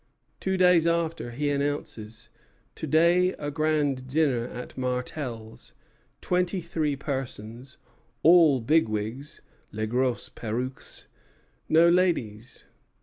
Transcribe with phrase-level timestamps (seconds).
[0.39, 2.29] Two days after he announces:
[2.73, 5.75] "To day a grand dinner at Martel's;
[6.21, 7.77] twenty three persons,
[8.23, 9.41] all big wigs
[9.71, 11.05] (les grosses perruques);
[11.69, 12.65] no ladies.